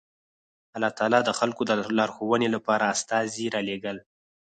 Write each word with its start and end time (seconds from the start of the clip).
الله 0.75 0.91
تعالی 0.97 1.21
د 1.25 1.31
خلکو 1.39 1.61
د 1.67 1.71
لارښوونې 1.97 2.47
لپاره 2.55 2.85
استازي 2.95 3.45
رالېږل 3.55 3.97